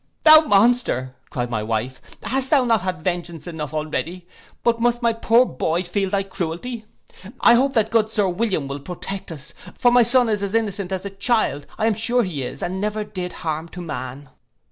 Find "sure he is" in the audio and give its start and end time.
11.93-12.63